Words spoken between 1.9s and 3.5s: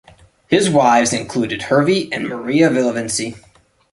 and Maria Villavincie.